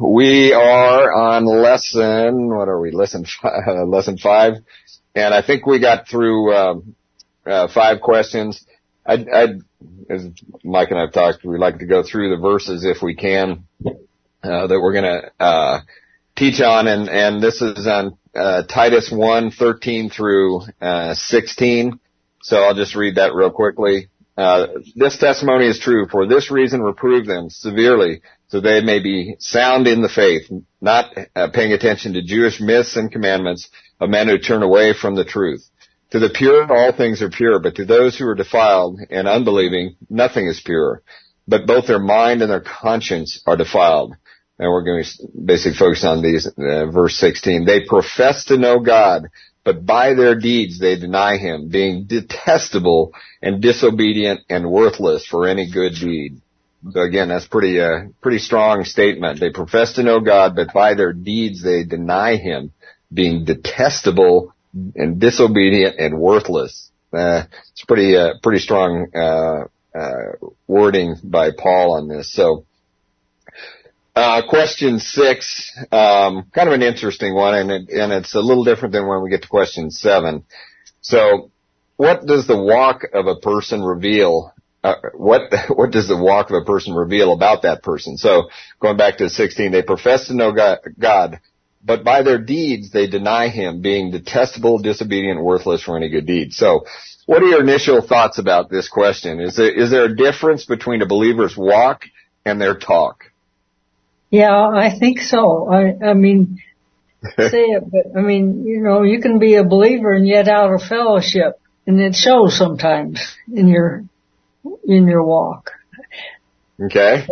[0.00, 4.54] we are on lesson, what are we, lesson, uh, lesson five.
[5.14, 6.94] And I think we got through, um,
[7.46, 8.64] uh, five questions.
[9.04, 9.46] I, I,
[10.10, 10.28] as
[10.62, 14.66] Mike and I've talked, we like to go through the verses if we can, uh,
[14.66, 15.80] that we're to, uh,
[16.36, 16.86] teach on.
[16.86, 21.98] And, and this is on, uh, Titus 1, 13 through, uh, 16.
[22.42, 24.08] So I'll just read that real quickly.
[24.36, 26.06] Uh, this testimony is true.
[26.08, 31.14] For this reason, reprove them severely, so they may be sound in the faith, not
[31.36, 33.68] uh, paying attention to Jewish myths and commandments
[34.00, 35.68] of men who turn away from the truth.
[36.12, 39.96] To the pure, all things are pure, but to those who are defiled and unbelieving,
[40.08, 41.02] nothing is pure.
[41.46, 44.14] But both their mind and their conscience are defiled.
[44.58, 47.66] And we're going to basically focus on these, uh, verse 16.
[47.66, 49.28] They profess to know God,
[49.62, 55.70] but by their deeds they deny him, being detestable and disobedient and worthless for any
[55.70, 56.40] good deed.
[56.92, 59.40] So again, that's pretty, uh, pretty strong statement.
[59.40, 62.72] They profess to know God, but by their deeds they deny him,
[63.12, 64.54] being detestable
[64.94, 66.90] and disobedient and worthless.
[67.12, 69.64] Uh, it's pretty, uh, pretty strong, uh,
[69.98, 70.32] uh,
[70.66, 72.32] wording by Paul on this.
[72.32, 72.64] So,
[74.14, 78.64] uh, question six, um, kind of an interesting one, and it, and it's a little
[78.64, 80.44] different than when we get to question seven.
[81.00, 81.50] So,
[81.96, 84.52] what does the walk of a person reveal?
[84.88, 88.16] Uh, what what does the walk of a person reveal about that person?
[88.16, 88.48] So,
[88.80, 91.40] going back to 16, they profess to know God, God,
[91.84, 96.52] but by their deeds they deny Him, being detestable, disobedient, worthless for any good deed.
[96.52, 96.86] So,
[97.26, 99.40] what are your initial thoughts about this question?
[99.40, 102.04] Is there is there a difference between a believer's walk
[102.44, 103.24] and their talk?
[104.30, 105.68] Yeah, I think so.
[105.70, 106.58] I, I mean,
[107.36, 110.72] say it, but I mean, you know, you can be a believer and yet out
[110.72, 114.04] of fellowship, and it shows sometimes in your
[114.84, 115.70] in your walk.
[116.80, 117.26] Okay.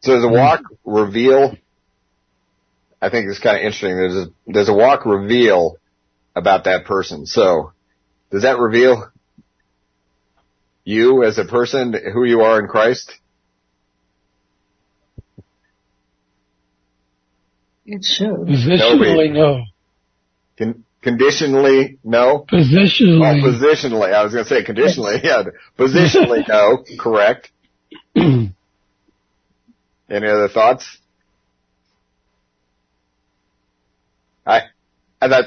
[0.00, 1.56] So does a walk reveal?
[3.00, 3.96] I think it's kind of interesting.
[3.96, 5.76] There's a, there's a walk reveal
[6.34, 7.26] about that person.
[7.26, 7.72] So
[8.30, 9.10] does that reveal
[10.84, 13.12] you as a person, who you are in Christ?
[17.84, 18.26] It should.
[18.28, 19.62] Positionally, no.
[21.06, 22.44] Con- conditionally, no.
[22.50, 23.42] Positionally.
[23.42, 24.12] Oh, positionally.
[24.12, 25.20] I was going to say conditionally.
[25.22, 25.44] Yeah.
[25.78, 26.84] Positionally, no.
[26.98, 27.50] Correct.
[28.16, 28.54] Any
[30.10, 30.98] other thoughts?
[34.46, 34.62] I,
[35.20, 35.44] I thought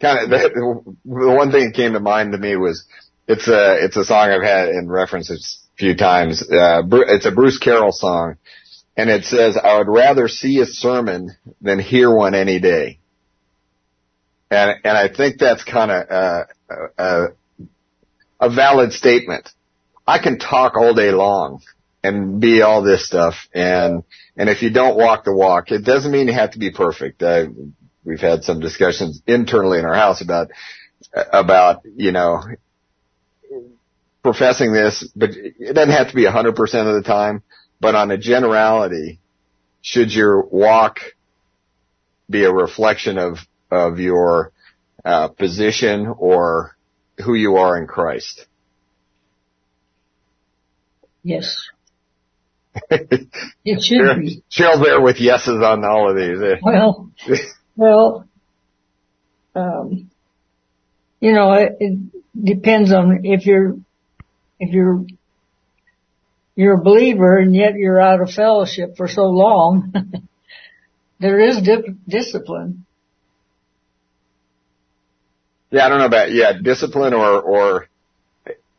[0.00, 2.84] kind of the, the one thing that came to mind to me was
[3.26, 5.36] it's a it's a song I've had in reference a
[5.76, 6.42] few times.
[6.42, 8.36] Uh, it's a Bruce Carroll song,
[8.96, 13.00] and it says, "I would rather see a sermon than hear one any day."
[14.50, 16.44] And and I think that's kind of uh,
[16.98, 17.26] uh,
[18.40, 19.50] a valid statement.
[20.06, 21.60] I can talk all day long
[22.02, 24.04] and be all this stuff, and
[24.36, 27.22] and if you don't walk the walk, it doesn't mean you have to be perfect.
[27.22, 27.46] Uh,
[28.04, 30.48] we've had some discussions internally in our house about
[31.14, 32.40] about you know
[34.22, 37.42] professing this, but it doesn't have to be 100% of the time.
[37.80, 39.20] But on a generality,
[39.82, 40.98] should your walk
[42.28, 43.38] be a reflection of
[43.70, 44.52] of your
[45.04, 46.76] uh, position or
[47.24, 48.46] who you are in Christ?
[51.22, 51.68] Yes.
[52.90, 54.42] it should be.
[54.50, 56.38] Cheryl's there with yeses on all of these.
[56.62, 57.10] Well,
[57.76, 58.28] well,
[59.54, 60.10] um,
[61.20, 61.98] you know, it, it
[62.42, 63.76] depends on if you're
[64.60, 65.04] if you're
[66.54, 69.92] you're a believer and yet you're out of fellowship for so long,
[71.20, 72.84] there is di- discipline.
[75.70, 77.88] Yeah, I don't know about yeah discipline or or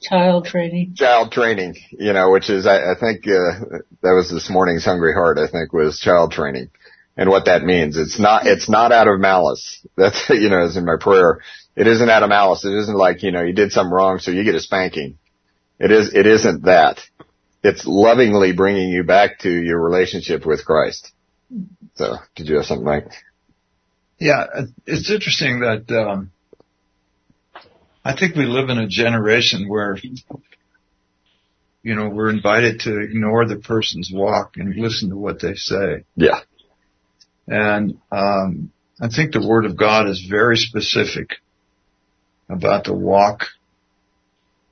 [0.02, 0.96] child training.
[0.96, 5.14] Child training, you know, which is I, I think uh, that was this morning's Hungry
[5.14, 5.38] Heart.
[5.38, 6.70] I think was child training,
[7.16, 7.98] and what that means.
[7.98, 9.86] It's not it's not out of malice.
[9.96, 11.42] That's you know, as in my prayer.
[11.76, 12.66] It isn't out of malice.
[12.66, 15.18] It isn't like you know you did something wrong, so you get a spanking.
[15.80, 16.14] It is.
[16.14, 17.00] It isn't that.
[17.64, 21.12] It's lovingly bringing you back to your relationship with Christ.
[21.96, 23.10] So, did you have something, Mike?
[24.18, 24.46] Yeah,
[24.86, 26.32] it's interesting that um,
[28.10, 29.98] I think we live in a generation where
[31.84, 36.04] you know we're invited to ignore the person's walk and listen to what they say.
[36.16, 36.40] Yeah.
[37.48, 38.72] And um,
[39.02, 41.38] I think the Word of God is very specific
[42.50, 43.46] about the walk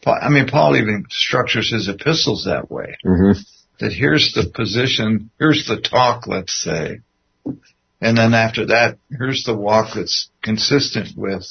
[0.06, 2.98] I mean, Paul even structures his epistles that way.
[3.06, 3.40] Mm-hmm.
[3.80, 7.02] That here's the position, here's the talk, let's say.
[8.00, 11.46] And then after that, here's the walk that's consistent with.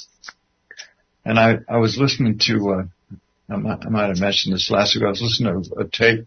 [1.26, 3.14] And I, I was listening to, uh,
[3.52, 5.04] I might, I might have mentioned this last week.
[5.04, 6.26] I was listening to a tape,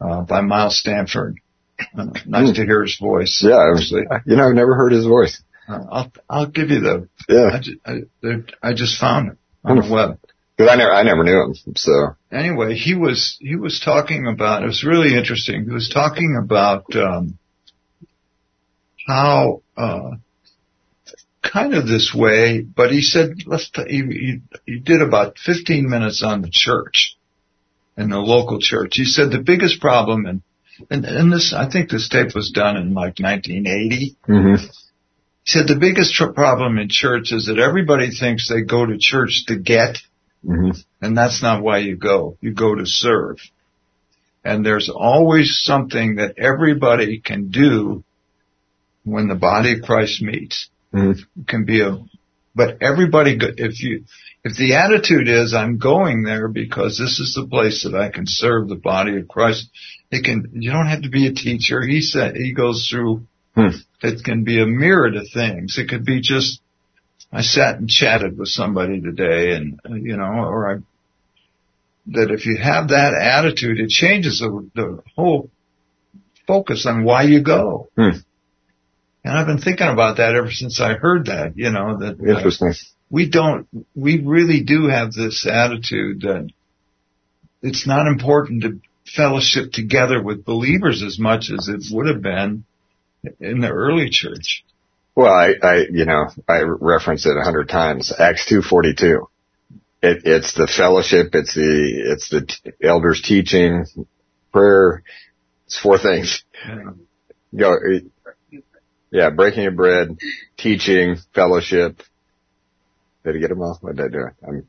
[0.00, 1.38] uh, by Miles Stanford.
[1.98, 3.42] Uh, nice to hear his voice.
[3.44, 4.02] Yeah, actually.
[4.24, 5.42] You know, I've never heard his voice.
[5.68, 7.08] Uh, I'll I'll give you the.
[7.28, 7.50] Yeah.
[7.52, 10.18] I just, I, I just found it on the web.
[10.58, 11.74] Cause I never, I never knew him.
[11.74, 14.62] So Anyway, he was he was talking about.
[14.62, 15.64] It was really interesting.
[15.64, 17.38] He was talking about um,
[19.06, 20.12] how uh,
[21.42, 23.70] kind of this way, but he said let's.
[23.70, 27.16] T- he, he he did about 15 minutes on the church,
[27.96, 28.92] and the local church.
[28.94, 30.42] He said the biggest problem and.
[30.90, 34.16] And, and this, I think this tape was done in like 1980.
[34.24, 34.68] hmm He
[35.44, 39.44] said the biggest tr- problem in church is that everybody thinks they go to church
[39.48, 39.98] to get,
[40.44, 42.36] hmm and that's not why you go.
[42.40, 43.36] You go to serve.
[44.44, 48.02] And there's always something that everybody can do
[49.04, 50.68] when the body of Christ meets.
[50.92, 51.12] Hmm
[51.48, 51.98] can be a,
[52.54, 54.04] but everybody, if you,
[54.44, 58.24] if the attitude is I'm going there because this is the place that I can
[58.26, 59.70] serve the body of Christ,
[60.10, 61.80] it can, you don't have to be a teacher.
[61.82, 63.68] He said, he goes through Hmm.
[64.02, 65.76] it can be a mirror of things.
[65.76, 66.60] It could be just,
[67.30, 70.78] I sat and chatted with somebody today and, you know, or I,
[72.06, 75.50] that if you have that attitude, it changes the, the whole
[76.46, 77.88] focus on why you go.
[77.96, 78.18] Hmm.
[79.24, 82.36] And I've been thinking about that ever since I heard that, you know, that uh,
[82.36, 82.74] Interesting.
[83.10, 86.50] we don't, we really do have this attitude that
[87.62, 92.64] it's not important to fellowship together with believers as much as it would have been
[93.40, 94.64] in the early church.
[95.14, 98.12] Well, I, I, you know, I reference it a hundred times.
[98.16, 99.28] Acts 242.
[100.02, 101.34] It, it's the fellowship.
[101.34, 103.84] It's the, it's the t- elders teaching,
[104.52, 105.04] prayer.
[105.66, 106.42] It's four things.
[107.54, 107.76] Go,
[109.12, 110.18] yeah, breaking of bread,
[110.56, 112.02] teaching, fellowship.
[113.24, 113.78] Did I get them all?
[113.80, 114.26] What did I do?
[114.46, 114.66] I'm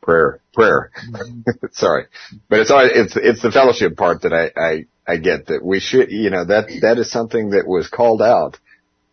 [0.00, 0.90] prayer, prayer.
[1.72, 2.06] Sorry,
[2.48, 5.80] but it's all, it's, it's the fellowship part that I, I, I get that we
[5.80, 8.58] should, you know, that, that is something that was called out,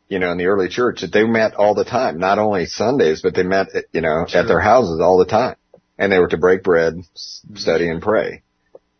[0.07, 3.21] you know, in the early church that they met all the time, not only Sundays,
[3.21, 5.57] but they met, you know, at their houses all the time
[5.97, 7.55] and they were to break bread, mm-hmm.
[7.55, 8.43] study and pray.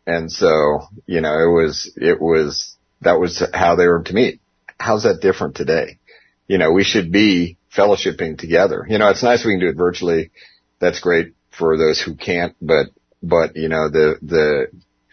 [0.05, 4.41] And so, you know, it was, it was, that was how they were to meet.
[4.79, 5.99] How's that different today?
[6.47, 8.85] You know, we should be fellowshipping together.
[8.87, 10.31] You know, it's nice we can do it virtually.
[10.79, 12.87] That's great for those who can't, but,
[13.21, 14.67] but, you know, the, the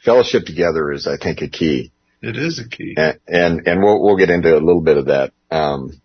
[0.05, 1.91] fellowship together is, I think, a key.
[2.21, 2.95] It is a key.
[2.97, 5.33] And, and, and we'll, we'll get into a little bit of that.
[5.51, 6.01] Um,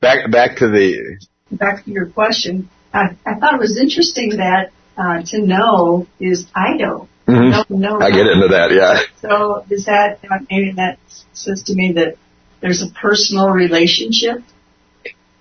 [0.00, 1.18] back, back to the,
[1.50, 6.46] back to your question, I, I thought it was interesting that uh, to know is
[6.56, 7.08] oida.
[7.26, 7.68] Mhm.
[7.70, 8.00] No, no.
[8.00, 8.72] I get into that.
[8.72, 9.00] Yeah.
[9.20, 10.18] So is that
[10.50, 10.98] maybe that
[11.32, 12.16] says to me that
[12.62, 14.38] there's a personal relationship?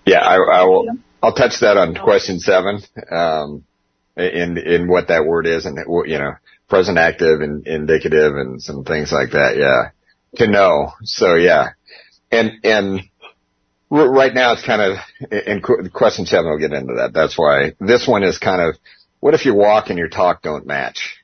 [0.06, 0.88] Yeah, I, I will.
[1.24, 2.82] I'll touch that on question seven,
[3.12, 3.64] um,
[4.18, 6.34] in in what that word is, and you know,
[6.68, 9.56] present active and indicative, and some things like that.
[9.56, 9.92] Yeah,
[10.44, 10.94] to know.
[11.04, 11.70] So yeah,
[12.32, 13.02] and and
[13.92, 14.98] right now it's kind of
[15.32, 16.50] in question seven.
[16.50, 17.14] We'll get into that.
[17.14, 18.76] That's why this one is kind of
[19.20, 21.18] what if your walk and your talk don't match?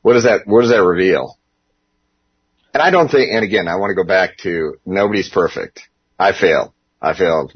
[0.00, 1.38] What does that What does that reveal?
[2.74, 3.30] And I don't think.
[3.32, 5.88] And again, I want to go back to nobody's perfect.
[6.18, 6.74] I fail.
[7.00, 7.52] I failed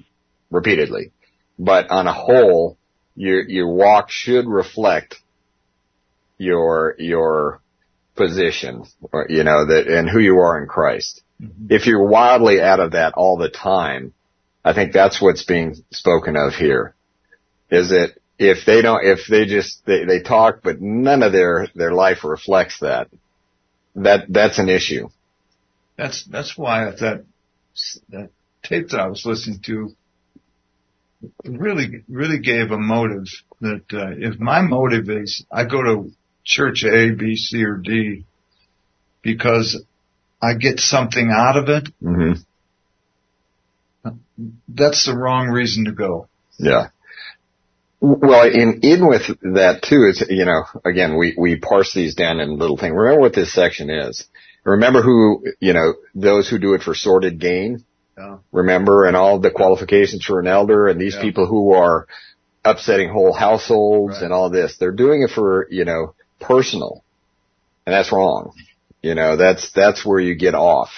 [0.51, 1.13] repeatedly.
[1.59, 2.79] But on a whole,
[3.17, 5.17] your, your walk should reflect
[6.39, 7.61] your, your
[8.15, 11.23] position, or, you know, that, and who you are in Christ.
[11.43, 11.67] Mm-hmm.
[11.71, 14.13] If you're wildly out of that all the time,
[14.65, 16.95] I think that's what's being spoken of here.
[17.71, 21.67] Is that if they don't, if they just, they, they talk, but none of their,
[21.75, 23.09] their life reflects that,
[24.05, 25.09] that, that's an issue.
[25.97, 27.25] That's that's why that
[28.11, 28.31] that
[28.63, 29.97] tape that I was listening to
[31.45, 33.27] really really gave a motive
[33.61, 36.13] that uh, if my motive is I go to
[36.45, 38.25] church A, B, C, or D
[39.23, 39.83] because
[40.41, 42.35] I get something out of it, hmm
[44.69, 46.29] that's the wrong reason to go.
[46.59, 46.89] Yeah.
[48.01, 52.39] Well, in, in with that too, it's, you know, again, we, we parse these down
[52.39, 52.95] in little things.
[52.95, 54.25] Remember what this section is.
[54.65, 57.85] Remember who, you know, those who do it for sordid gain.
[58.17, 58.39] Yeah.
[58.53, 61.23] Remember and all the qualifications for an elder and these Yeah.
[61.23, 62.07] people who are
[62.65, 64.25] upsetting whole households Right.
[64.25, 64.77] and all this.
[64.79, 67.03] They're doing it for, you know, personal.
[67.87, 68.53] And that's wrong.
[69.03, 70.91] You know, that's, that's where you get off.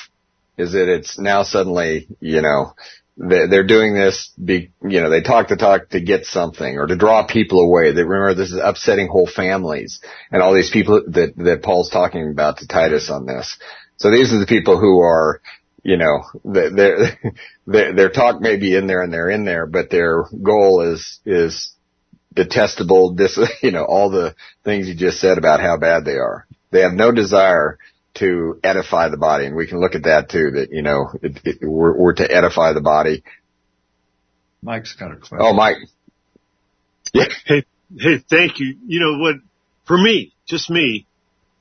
[0.58, 2.74] Is that it's now suddenly, you know,
[3.16, 6.96] they're doing this be, you know, they talk the talk to get something or to
[6.96, 7.92] draw people away.
[7.92, 10.00] They remember this is upsetting whole families
[10.30, 13.58] and all these people that, that Paul's talking about to Titus on this.
[13.96, 15.42] So these are the people who are,
[15.82, 16.70] you know, their,
[17.66, 21.20] their, their, talk may be in there and they're in there, but their goal is,
[21.26, 21.74] is
[22.32, 26.46] detestable, dis, you know, all the things you just said about how bad they are.
[26.70, 27.78] They have no desire
[28.20, 29.46] to edify the body.
[29.46, 32.30] And we can look at that too, that, you know, it, it, we're, we're to
[32.30, 33.24] edify the body.
[34.62, 35.38] Mike's got a question.
[35.40, 35.76] Oh, Mike.
[37.12, 37.24] Yeah.
[37.44, 37.64] Hey,
[37.98, 38.76] hey, thank you.
[38.86, 39.36] You know what,
[39.86, 41.06] for me, just me,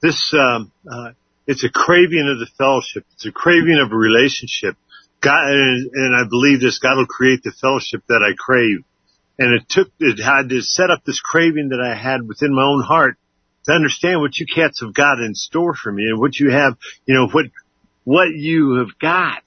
[0.02, 1.12] this, um, uh,
[1.48, 3.06] it's a craving of the fellowship.
[3.16, 4.76] It's a craving of a relationship.
[5.22, 8.86] God, and, and I believe this, God will create the fellowship that I crave.
[9.40, 12.64] And it took, it had to set up this craving that I had within my
[12.64, 13.18] own heart
[13.66, 16.78] to understand what you cats have got in store for me and what you have,
[17.06, 17.46] you know, what,
[18.04, 19.44] what you have got.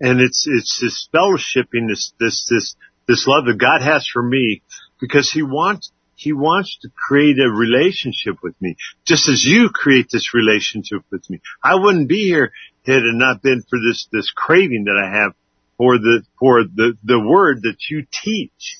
[0.00, 2.74] And it's, it's this fellowshipping, this, this, this,
[3.06, 4.62] this love that God has for me
[5.00, 10.08] because he wants, he wants to create a relationship with me, just as you create
[10.10, 11.40] this relationship with me.
[11.62, 12.52] I wouldn't be here
[12.86, 15.34] had it not been for this, this craving that I have
[15.76, 18.78] for the, for the, the word that you teach.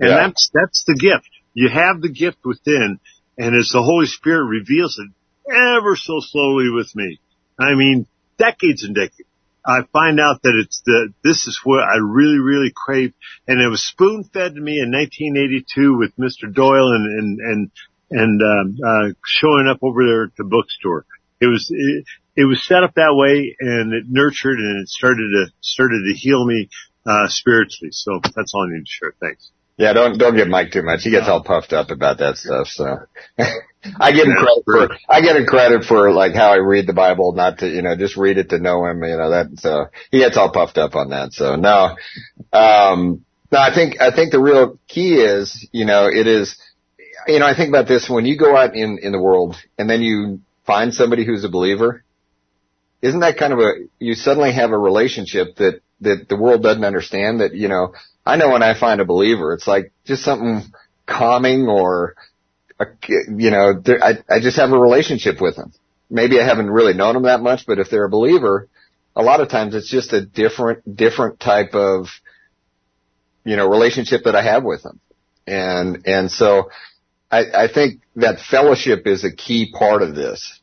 [0.00, 0.16] And yeah.
[0.16, 1.28] that's, that's the gift.
[1.52, 2.98] You have the gift within
[3.38, 5.10] and as the Holy Spirit reveals it
[5.50, 7.18] ever so slowly with me,
[7.58, 8.06] I mean,
[8.38, 9.28] decades and decades,
[9.66, 13.14] I find out that it's the, this is what I really, really crave.
[13.48, 16.52] And it was spoon fed to me in 1982 with Mr.
[16.52, 17.70] Doyle and, and, and,
[18.10, 21.06] and, um, uh, showing up over there at the bookstore.
[21.40, 22.04] It was, it,
[22.36, 26.14] it was set up that way and it nurtured and it started to, started to
[26.14, 26.68] heal me,
[27.06, 27.90] uh, spiritually.
[27.92, 29.14] So that's all I need to share.
[29.18, 29.50] Thanks.
[29.76, 31.02] Yeah, don't don't give Mike too much.
[31.02, 32.68] He gets all puffed up about that stuff.
[32.68, 32.98] So
[33.38, 36.92] I give him credit for I get him credit for like how I read the
[36.92, 39.02] Bible, not to you know just read it to know him.
[39.02, 41.32] You know that so he gets all puffed up on that.
[41.32, 41.96] So no,
[42.52, 46.56] um, no, I think I think the real key is you know it is
[47.26, 49.90] you know I think about this when you go out in in the world and
[49.90, 52.04] then you find somebody who's a believer.
[53.02, 56.84] Isn't that kind of a you suddenly have a relationship that that the world doesn't
[56.84, 57.92] understand that you know
[58.26, 60.62] I know when I find a believer, it's like just something
[61.06, 62.14] calming or,
[62.80, 65.72] a, you know, I, I just have a relationship with them.
[66.10, 68.68] Maybe I haven't really known them that much, but if they're a believer,
[69.14, 72.06] a lot of times it's just a different, different type of,
[73.44, 75.00] you know, relationship that I have with them.
[75.46, 76.70] And, and so
[77.30, 80.60] I, I think that fellowship is a key part of this.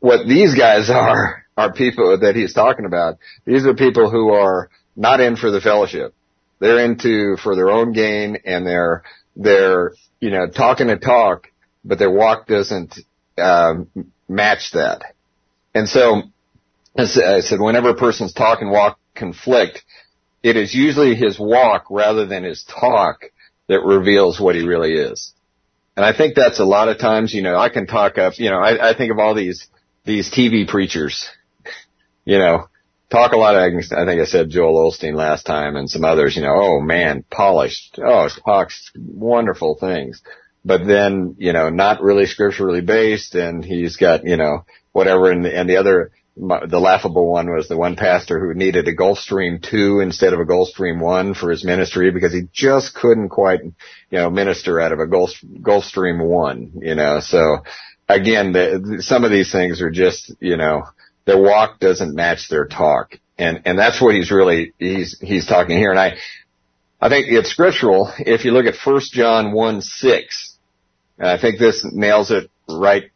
[0.00, 3.18] What these guys are, are people that he's talking about.
[3.44, 6.14] These are people who are not in for the fellowship.
[6.58, 9.02] They're into for their own gain and they're,
[9.36, 11.48] they're, you know, talking a talk,
[11.84, 12.98] but their walk doesn't,
[13.36, 13.88] um,
[14.28, 15.14] match that.
[15.74, 16.22] And so,
[16.96, 17.06] I
[17.40, 19.82] said, whenever a person's talk and walk conflict,
[20.42, 23.24] it is usually his walk rather than his talk
[23.68, 25.32] that reveals what he really is.
[25.96, 28.50] And I think that's a lot of times, you know, I can talk up, you
[28.50, 29.66] know, I, I think of all these,
[30.04, 31.28] these TV preachers,
[32.24, 32.68] you know,
[33.10, 36.36] talk a lot of, I think I said Joel Osteen last time and some others,
[36.36, 37.98] you know, oh man, polished.
[38.02, 40.22] Oh, talks wonderful things.
[40.64, 45.44] But then, you know, not really scripturally based and he's got, you know, whatever and,
[45.46, 50.00] and the other, the laughable one was the one pastor who needed a Gulfstream 2
[50.00, 53.72] instead of a Gulfstream 1 for his ministry because he just couldn't quite, you
[54.18, 55.30] know, minister out of a Gulf,
[55.60, 57.62] Gulfstream 1, you know, so
[58.08, 60.84] again, the, some of these things are just, you know,
[61.24, 63.18] their walk doesn't match their talk.
[63.38, 65.90] And, and that's what he's really, he's, he's talking here.
[65.90, 66.16] And I,
[67.00, 68.12] I think it's scriptural.
[68.18, 70.56] If you look at 1 John 1 6,
[71.18, 73.10] and I think this nails it right,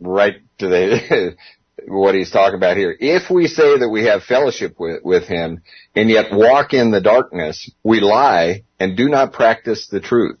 [0.00, 1.36] right to the,
[1.88, 2.96] what he's talking about here.
[2.98, 5.62] If we say that we have fellowship with, with him
[5.96, 10.38] and yet walk in the darkness, we lie and do not practice the truth.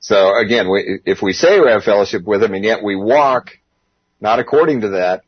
[0.00, 3.52] So again, we, if we say we have fellowship with him and yet we walk
[4.20, 5.22] not according to that,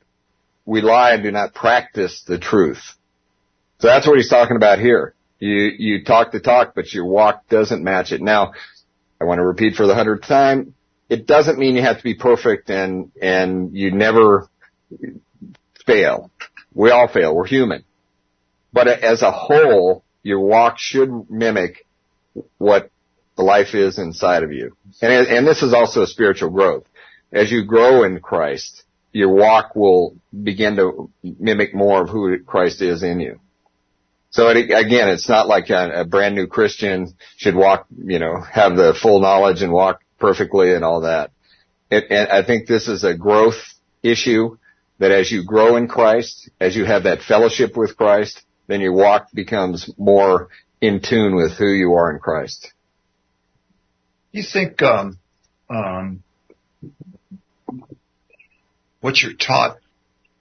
[0.66, 2.82] we lie and do not practice the truth.
[3.78, 5.14] So that's what he's talking about here.
[5.38, 8.20] You, you talk the talk, but your walk doesn't match it.
[8.20, 8.52] Now,
[9.20, 10.74] I want to repeat for the hundredth time,
[11.08, 14.48] it doesn't mean you have to be perfect and, and you never
[15.86, 16.30] fail.
[16.74, 17.34] We all fail.
[17.34, 17.84] We're human.
[18.72, 21.86] But as a whole, your walk should mimic
[22.58, 22.90] what
[23.36, 24.76] the life is inside of you.
[25.00, 26.84] And, and this is also spiritual growth.
[27.32, 28.82] As you grow in Christ,
[29.12, 33.40] your walk will begin to mimic more of who Christ is in you.
[34.30, 38.40] So it, again, it's not like a, a, brand new Christian should walk, you know,
[38.40, 41.30] have the full knowledge and walk perfectly and all that.
[41.90, 43.62] It, and I think this is a growth
[44.02, 44.58] issue
[44.98, 48.92] that as you grow in Christ, as you have that fellowship with Christ, then your
[48.92, 50.48] walk becomes more
[50.80, 52.72] in tune with who you are in Christ.
[54.32, 55.18] You think, um,
[55.70, 56.22] um,
[59.06, 59.76] what you're taught,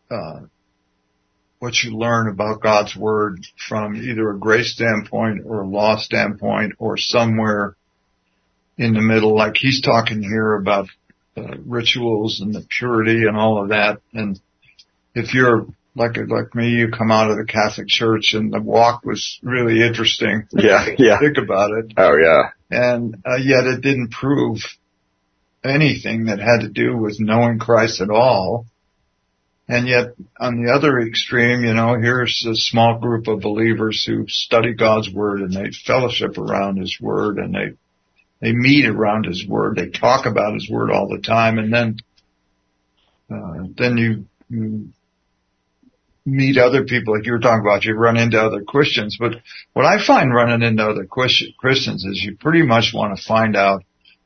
[0.09, 0.39] uh,
[1.59, 6.73] what you learn about God's word from either a grace standpoint or a law standpoint
[6.79, 7.75] or somewhere
[8.75, 10.87] in the middle, like he's talking here about
[11.37, 13.99] uh, rituals and the purity and all of that.
[14.15, 14.39] And
[15.13, 19.05] if you're like like me, you come out of the Catholic Church and the walk
[19.05, 20.47] was really interesting.
[20.53, 21.19] Yeah, yeah.
[21.19, 21.93] Think about it.
[21.97, 22.49] Oh yeah.
[22.71, 24.57] And uh, yet it didn't prove
[25.65, 28.65] anything that had to do with knowing Christ at all.
[29.67, 34.25] And yet on the other extreme, you know, here's a small group of believers who
[34.27, 37.71] study God's word and they fellowship around his word and they,
[38.41, 39.77] they meet around his word.
[39.77, 41.57] They talk about his word all the time.
[41.57, 41.97] And then,
[43.31, 44.89] uh, then you, you
[46.25, 49.17] meet other people like you were talking about, you run into other Christians.
[49.19, 49.33] But
[49.73, 53.83] what I find running into other Christians is you pretty much want to find out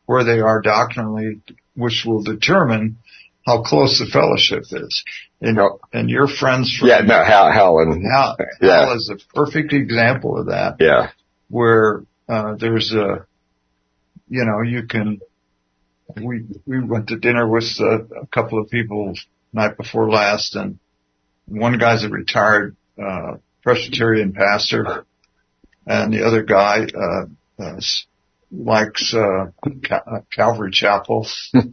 [0.10, 1.40] where they are doctrinally,
[1.76, 2.98] which will determine
[3.46, 5.04] how close the fellowship is.
[5.40, 8.04] You know, and your friends from Yeah, no, Hal, Helen.
[8.12, 8.86] Hal, Yeah.
[8.88, 11.12] Hal is a perfect example of that, Yeah.
[11.48, 13.28] where uh, there's a,
[14.28, 15.20] you know, you can.
[16.20, 19.14] We we went to dinner with a, a couple of people
[19.54, 20.80] night before last, and
[21.46, 25.06] one guy's a retired uh, Presbyterian pastor,
[25.86, 27.80] and the other guy uh, uh,
[28.52, 29.52] likes uh,
[29.84, 31.28] Cal- uh, Calvary Chapel.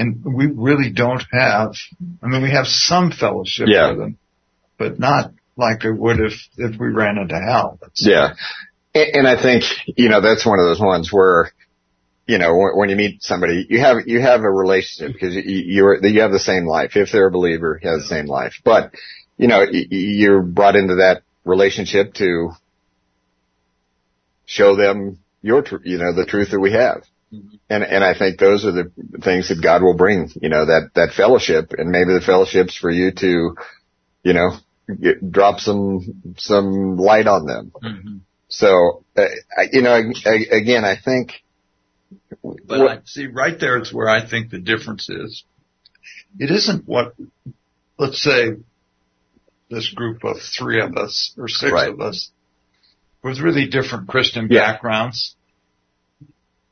[0.00, 1.74] And we really don't have,
[2.22, 3.88] I mean, we have some fellowship Yeah.
[3.90, 4.18] with them,
[4.78, 7.80] but not like it would if, if we ran into Hal.
[7.96, 8.34] Yeah.
[8.94, 9.64] And, and I think,
[9.96, 11.50] you know, that's one of those ones where,
[12.28, 15.42] you know, when, when you meet somebody, you have, you have a relationship because you,
[15.42, 16.92] you're, you have the same life.
[16.94, 18.60] If they're a believer, you have the same life.
[18.64, 18.94] But,
[19.36, 22.50] you know, you're brought into that relationship to
[24.46, 27.02] show them your, tr- you know, the truth that we have.
[27.70, 28.90] And, and I think those are the
[29.22, 32.90] things that God will bring, you know, that, that fellowship and maybe the fellowships for
[32.90, 33.54] you to,
[34.22, 34.50] you know,
[35.00, 36.00] get, drop some,
[36.38, 38.22] some light on them.
[38.48, 39.22] So, uh,
[39.58, 41.42] I- you know, I- I- again, I think,
[42.42, 45.44] But I, see, right there is where I think the difference is.
[46.38, 47.14] It isn't what,
[47.98, 48.52] let's say,
[49.68, 51.90] this group of three of us or six Right.
[51.90, 52.30] of us
[53.22, 54.72] with really different Christian Yeah.
[54.72, 55.34] backgrounds.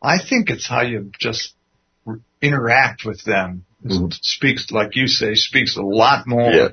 [0.03, 1.55] I think it's how you just
[2.07, 3.65] r- interact with them.
[3.85, 4.13] Mhm.
[4.23, 6.69] Speaks, like you say, speaks a lot more Yeah.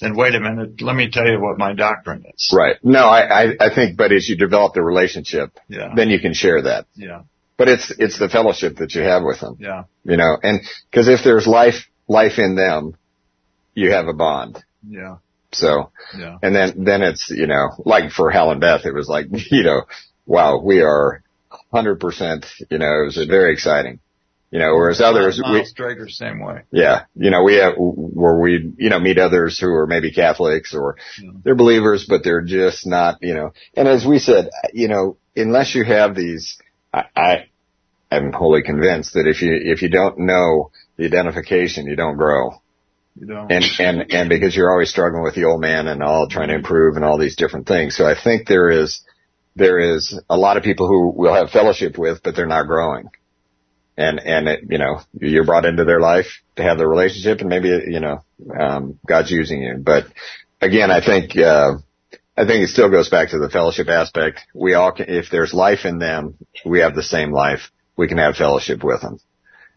[0.00, 2.52] than wait a minute, let me tell you what my doctrine is.
[2.54, 2.76] right.
[2.84, 5.92] No, I, I, I think, but as you develop the relationship, Yeah.
[5.94, 6.86] then you can share that.
[6.94, 7.22] Yeah.
[7.56, 9.84] But it's, it's the fellowship that you have with them, Yeah.
[10.04, 10.60] you know, and
[10.92, 12.94] cause if there's life, life in them,
[13.74, 14.62] you have a bond.
[14.88, 15.16] Yeah.
[15.52, 16.36] So, Yeah.
[16.42, 19.62] and then, then it's, you know, like for Hal and Beth, it was like, you
[19.64, 19.82] know,
[20.26, 21.22] wow, we are
[21.72, 24.00] 100%, you know, it was very exciting.
[24.50, 26.62] You know, whereas others, we, Miles Drager, same way.
[26.70, 27.02] Yeah.
[27.14, 30.96] You know, we have, where we, you know, meet others who are maybe Catholics or
[31.22, 31.32] Yeah.
[31.44, 35.74] they're believers, but they're just not, you know, and as we said, you know, unless
[35.74, 36.58] you have these,
[36.94, 37.44] I, I
[38.10, 42.62] am wholly convinced that if you, if you don't know the identification, you don't grow.
[43.20, 43.46] You know.
[43.50, 46.54] And, and, and because you're always struggling with the old man and all trying to
[46.54, 47.96] improve and all these different things.
[47.96, 49.02] So I think there is,
[49.58, 53.08] there is a lot of people who we'll have fellowship with, but they're not growing.
[53.96, 57.48] And and it, you know you're brought into their life to have the relationship and
[57.48, 58.24] maybe you know
[58.58, 59.76] um God's using you.
[59.78, 60.06] But
[60.60, 61.78] again I think uh
[62.36, 64.40] I think it still goes back to the fellowship aspect.
[64.54, 67.72] We all can if there's life in them we have the same life.
[67.96, 69.18] We can have fellowship with them.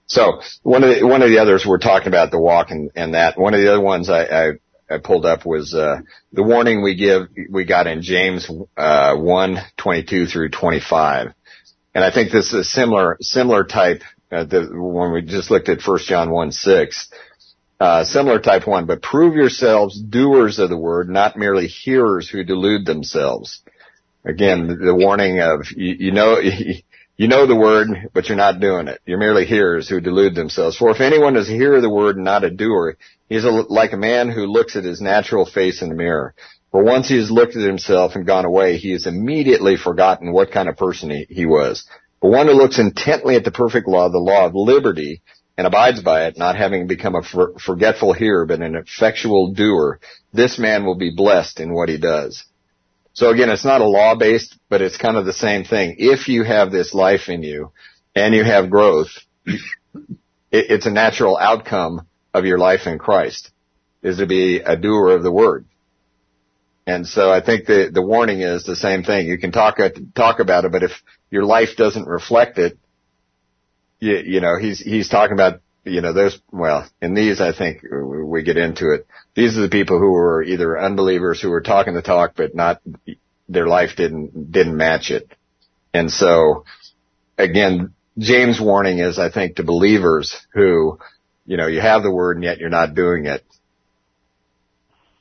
[0.06, 3.16] So one of the one of the others we're talking about the walk and and
[3.16, 4.52] that one of the other ones I I,
[4.92, 6.02] I pulled up was uh
[6.34, 11.34] the warning we give we got in James uh 1 22 through 25
[11.94, 14.02] and I think this is a similar, similar type,
[14.32, 17.12] uh, the, when we just looked at 1 John 1, 6,
[17.80, 22.44] uh, similar type one, but prove yourselves doers of the word, not merely hearers who
[22.44, 23.62] delude themselves.
[24.24, 26.40] Again, the, the warning of, you, you know,
[27.22, 29.00] you know the word, but you're not doing it.
[29.06, 30.76] You're merely hearers who delude themselves.
[30.76, 32.98] For if anyone is a hearer of the word and not a doer,
[33.30, 36.34] he is a, like a man who looks at his natural face in the mirror.
[36.72, 40.52] For once he has looked at himself and gone away, he has immediately forgotten what
[40.52, 41.88] kind of person he, he was.
[42.24, 45.22] But one who looks intently at the perfect law, the law of liberty,
[45.60, 50.00] and abides by it, not having become a for, forgetful hearer, but an effectual doer,
[50.34, 52.44] this man will be blessed in what he does.
[53.14, 55.96] So again, it's not a law based, but it's kind of the same thing.
[55.98, 57.72] If you have this life in you
[58.16, 59.10] and you have growth,
[59.46, 59.66] it,
[60.52, 63.52] it's a natural outcome of your life in Christ
[64.02, 65.66] is to be a doer of the word.
[66.88, 69.28] And so I think the, the warning is the same thing.
[69.28, 69.78] You can talk,
[70.16, 70.92] talk about it, but if
[71.30, 72.78] your life doesn't reflect it,
[74.00, 77.84] you, you know, he's, he's talking about, you know, those, well, in these, I think
[77.92, 79.08] we get into it.
[79.36, 82.82] These are the people who were either unbelievers who were talking the talk, but not,
[83.50, 85.32] their life didn't, didn't match it.
[85.94, 86.66] And so
[87.38, 91.00] again, James' warning is, I think, to believers who,
[91.46, 93.44] you know, you have the word and yet you're not doing it.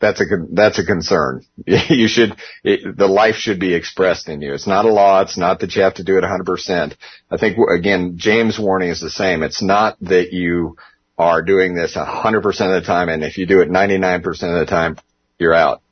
[0.01, 1.45] That's a that's a concern.
[1.67, 2.35] You should
[2.65, 4.55] it, the life should be expressed in you.
[4.55, 5.21] It's not a law.
[5.21, 6.97] It's not that you have to do it 100%.
[7.31, 9.43] I think again, James' warning is the same.
[9.43, 10.77] It's not that you
[11.19, 14.67] are doing this 100% of the time, and if you do it 99% of the
[14.67, 14.97] time,
[15.39, 15.83] you're out.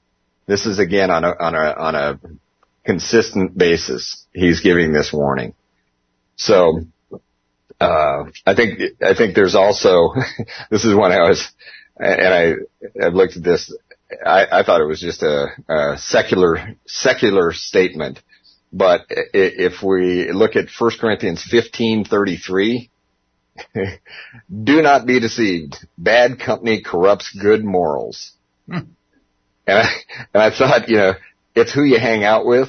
[0.46, 2.20] This is again on a on a on a
[2.84, 4.24] consistent basis.
[4.32, 5.54] He's giving this warning.
[6.36, 6.86] So
[7.78, 10.14] uh, I think I think there's also
[10.70, 11.46] this is when I was
[11.98, 13.74] and I I've looked at this
[14.24, 18.20] I, I thought it was just a, a secular secular statement.
[18.72, 22.90] But if we look at 1 Corinthians 15:33,
[24.64, 25.76] do not be deceived.
[25.96, 28.32] Bad company corrupts good morals.
[28.66, 28.78] Hmm.
[29.66, 29.90] And I,
[30.34, 31.14] and I thought, you know,
[31.54, 32.68] it's who you hang out with.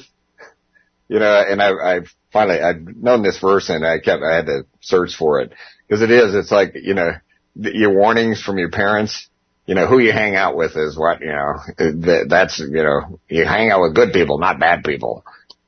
[1.08, 2.00] You know, and I, I
[2.32, 5.52] finally, I'd known this verse and I kept, I had to search for it.
[5.88, 7.10] Cause it is, it's like, you know,
[7.56, 9.28] your warnings from your parents
[9.70, 13.44] you know, who you hang out with is what, you know, that's, you know, you
[13.44, 15.24] hang out with good people, not bad people.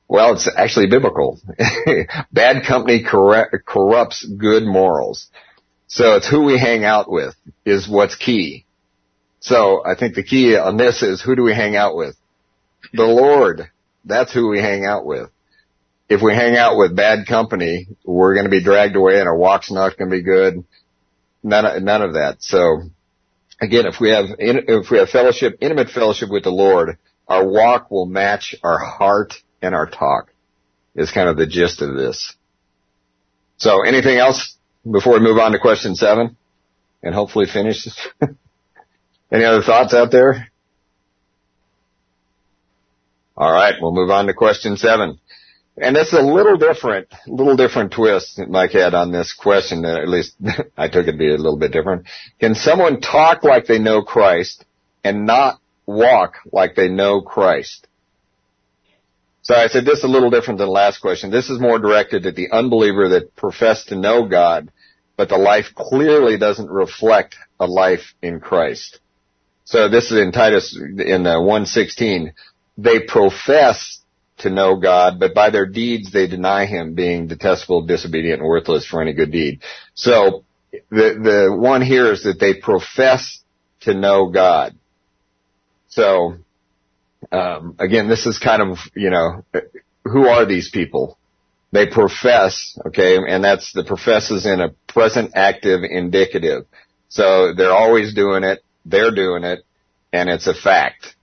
[0.09, 1.39] Well, it's actually biblical.
[2.33, 5.29] bad company corrupts good morals.
[5.87, 8.65] So it's who we hang out with is what's key.
[9.39, 12.17] So I think the key on this is who do we hang out with?
[12.93, 13.71] The Lord.
[14.05, 15.31] That's who we hang out with.
[16.09, 19.39] If we hang out with bad company, we're going to be dragged away and our
[19.39, 20.65] walk's not going to be good.
[21.45, 22.39] None none of that.
[22.41, 22.83] So
[23.63, 26.99] again, if we have, if we have fellowship, intimate fellowship with the Lord,
[27.29, 30.33] our walk will match our heart and our talk
[30.95, 32.35] is kind of the gist of this.
[33.57, 34.57] So anything else
[34.91, 36.37] before we move on to question seven
[37.03, 37.87] and hopefully finish?
[39.33, 40.49] Any other thoughts out there?
[43.37, 45.19] All right, we'll move on to question seven.
[45.83, 50.09] And it's a little different, little different twist that Mike had on this question, at
[50.09, 50.37] least
[50.77, 52.07] I took it to be a little bit different.
[52.39, 54.65] Can someone talk like they know Christ
[55.03, 57.89] and not walk like they know Christ?
[59.43, 61.33] So I said this is a little different than the last question.
[61.33, 64.71] This is more directed at the unbeliever that professed to know God,
[65.17, 69.01] but the life clearly doesn't reflect a life in Christ.
[69.65, 72.35] So this is in Titus in uh, 116.
[72.79, 73.99] They profess
[74.43, 78.87] to know God, but by their deeds they deny him being detestable, disobedient, and worthless
[78.87, 79.61] for any good deed.
[79.95, 80.45] So
[80.91, 83.41] the, the one here is that they profess
[83.81, 84.75] to know God.
[85.89, 86.37] So,
[87.31, 89.45] um, again, this is kind of, you know,
[90.05, 91.19] who are these people?
[91.73, 96.67] They profess, okay, and that's the professes in a present active indicative.
[97.09, 99.65] So they're always doing it, they're doing it,
[100.13, 101.15] and it's a fact.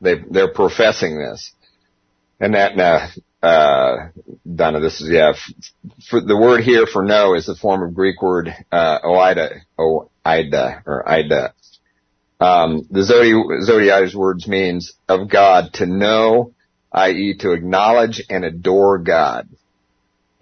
[0.00, 1.52] They, they're professing this.
[2.44, 4.08] And that, uh, uh,
[4.44, 5.32] Donna, this is, yeah,
[6.10, 10.82] for the word here for know is the form of Greek word, uh, oida, oida,
[10.84, 11.54] or ida.
[12.38, 16.52] Um, the Zodi, words means of God to know,
[16.92, 17.38] i.e.
[17.38, 19.48] to acknowledge and adore God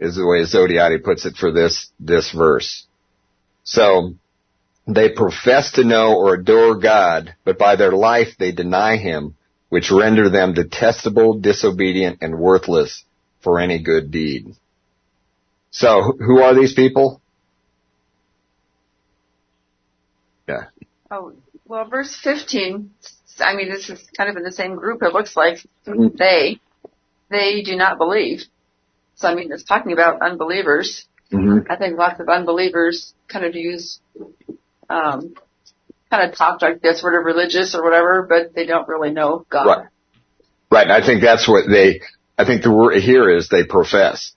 [0.01, 2.85] is the way Zodhiates puts it for this, this verse.
[3.63, 4.15] So,
[4.89, 9.37] they profess to know or adore God, but by their life they deny Him
[9.73, 13.05] which render them detestable, disobedient, and worthless
[13.41, 14.55] for any good deed.
[15.71, 17.23] So, who are these people?
[20.47, 20.65] Yeah.
[21.11, 21.33] Oh,
[21.67, 22.91] well, verse 15,
[23.41, 25.61] I mean, this is kind of in the same group, it looks like.
[25.87, 26.19] Mm-hmm.
[26.19, 26.61] They,
[27.31, 28.43] they do not believe.
[29.15, 31.07] So, I mean, it's talking about unbelievers.
[31.33, 31.73] Mm-hmm.
[31.73, 34.01] I think lots of unbelievers kind of use
[34.91, 35.35] um,
[36.13, 39.47] kind of talk like this, sort of religious or whatever, but they don't really know
[39.49, 39.67] God.
[39.67, 39.87] Right.
[40.71, 40.83] Right.
[40.83, 42.03] And I think that's what they,
[42.37, 44.33] I think the word here is they profess.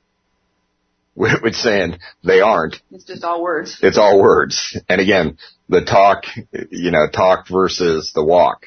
[1.17, 2.81] Which saying they aren't.
[2.91, 3.79] It's just all words.
[3.81, 4.77] It's all words.
[4.89, 5.37] And again,
[5.69, 6.25] the talk,
[6.69, 8.65] you know, talk versus the walk.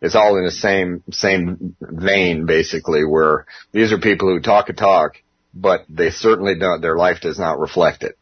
[0.00, 4.72] It's all in the same, same vein basically where these are people who talk a
[4.72, 5.16] talk,
[5.52, 8.16] but they certainly don't, their life does not reflect it.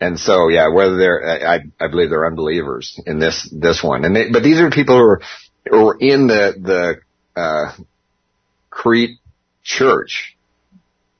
[0.00, 4.04] And so, yeah, whether they're, I, I believe they're unbelievers in this, this one.
[4.04, 5.22] And they, but these are people who are,
[5.68, 6.54] who are in the,
[7.36, 7.72] the, uh,
[8.70, 9.18] Crete
[9.62, 10.36] church.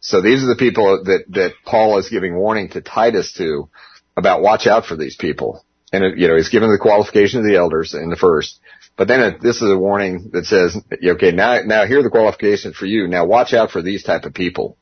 [0.01, 3.69] So these are the people that, that Paul is giving warning to Titus to
[4.17, 5.63] about watch out for these people.
[5.93, 8.61] And, it, you know, he's given the qualification of the elders in the first,
[8.97, 12.11] but then it, this is a warning that says, okay, now, now here are the
[12.11, 13.09] qualifications for you.
[13.09, 14.77] Now watch out for these type of people.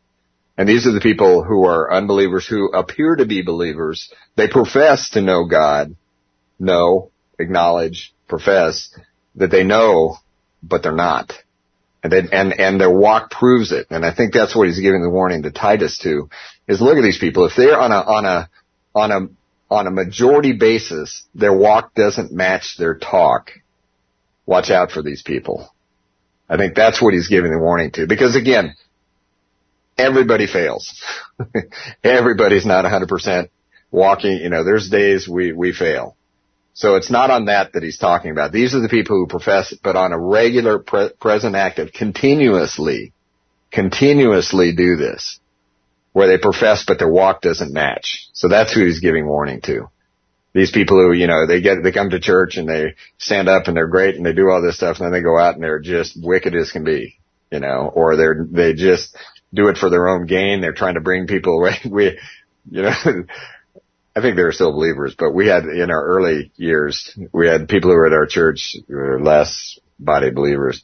[0.59, 4.13] And these are the people who are unbelievers who appear to be believers.
[4.37, 5.95] They profess to know God,
[6.59, 8.93] know, acknowledge, profess
[9.37, 10.17] that they know,
[10.61, 11.33] but they're not.
[12.03, 13.87] And, and, and their walk proves it.
[13.91, 16.29] And I think that's what he's giving the warning to Titus to,
[16.67, 17.47] is look at these people.
[17.47, 18.51] If they're on a, on a,
[18.97, 19.29] on a,
[19.73, 23.53] on a majority basis, their walk doesn't match their talk,
[24.45, 25.73] watch out for these people.
[26.49, 28.75] I think that's what he's giving the warning to because again,
[29.99, 31.03] everybody fails.
[32.05, 33.49] Everybody's not 100%
[33.91, 36.17] walking, you know, there's days we, we fail.
[36.75, 38.53] So it's not on that that he's talking about.
[38.53, 43.13] These are the people who profess, but on a regular pre- present active, continuously,
[43.73, 45.41] continuously do this,
[46.13, 48.29] where they profess but their walk doesn't match.
[48.33, 49.91] So that's who he's giving warning to.
[50.55, 53.67] These people who, you know, they get, they come to church and they stand up
[53.67, 55.63] and they're great and they do all this stuff and then they go out and
[55.63, 57.19] they're just wicked as can be,
[57.51, 59.17] you know, or they're, they just
[59.53, 60.61] do it for their own gain.
[60.61, 61.77] They're trying to bring people away.
[61.91, 62.19] We,
[62.71, 62.93] you know,
[64.17, 67.69] I think they were still believers, but we had in our early years, we had
[67.69, 70.83] people who were at our church who were less body believers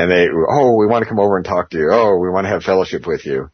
[0.00, 1.90] and they, oh, we want to come over and talk to you.
[1.92, 3.50] Oh, we want to have fellowship with you.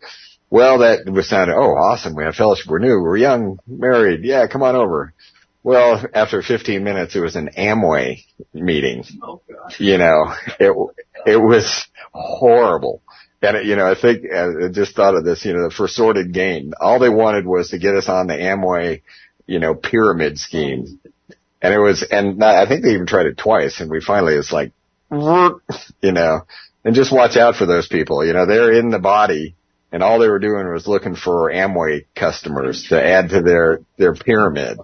[0.48, 2.14] Well, that was sounded, oh, awesome.
[2.14, 2.66] We have fellowship.
[2.68, 3.00] We're new.
[3.02, 4.20] We're young, married.
[4.22, 5.12] Yeah, come on over.
[5.64, 8.22] Well, after 15 minutes, it was an Amway
[8.54, 9.02] meeting.
[9.20, 9.42] Oh,
[9.78, 10.72] you know, it,
[11.26, 13.02] it was horrible.
[13.46, 16.72] And you know, I think I just thought of this, you know, for sordid gain.
[16.80, 19.02] All they wanted was to get us on the Amway,
[19.46, 21.00] you know, pyramid scheme.
[21.62, 24.52] And it was, and I think they even tried it twice and we finally, it's
[24.52, 24.72] like,
[25.10, 26.42] you know,
[26.84, 28.24] and just watch out for those people.
[28.24, 29.54] You know, they're in the body
[29.92, 34.14] and all they were doing was looking for Amway customers to add to their, their
[34.14, 34.78] pyramid.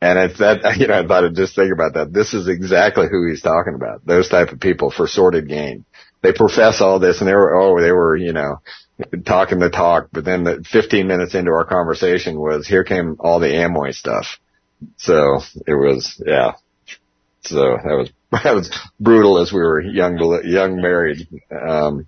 [0.00, 2.12] And it's that, you know, I thought I'd just think about that.
[2.12, 4.04] This is exactly who he's talking about.
[4.04, 5.84] Those type of people for sordid gain
[6.24, 8.62] they profess all this and they were, oh, they were, you know,
[9.26, 13.40] talking the talk, but then the 15 minutes into our conversation was, here came all
[13.40, 14.38] the Amway stuff.
[14.96, 16.52] So it was, yeah.
[17.42, 18.10] So that was,
[18.42, 21.28] that was brutal as we were young, young married.
[21.50, 22.06] Um,